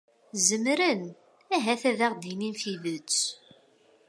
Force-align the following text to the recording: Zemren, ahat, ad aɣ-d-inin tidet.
Zemren, 0.47 1.03
ahat, 1.55 1.83
ad 1.89 1.99
aɣ-d-inin 2.07 2.53
tidet. 2.61 3.17